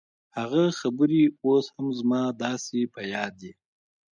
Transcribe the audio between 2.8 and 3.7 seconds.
په ياد دي.